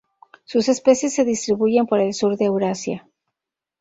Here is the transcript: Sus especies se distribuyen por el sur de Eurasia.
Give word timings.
Sus 0.45 0.67
especies 0.67 1.13
se 1.13 1.23
distribuyen 1.25 1.85
por 1.85 1.99
el 1.99 2.15
sur 2.15 2.35
de 2.35 2.45
Eurasia. 2.45 3.07